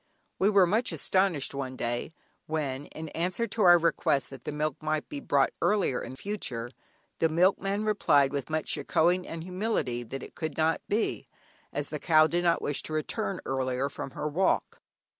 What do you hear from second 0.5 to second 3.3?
much astonished one day, when, in